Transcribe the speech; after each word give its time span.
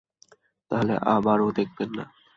তা 0.71 0.75
হলে 0.79 0.95
আমারও 1.07 1.47
দেখবেন 1.51 1.89
না। 1.97 2.05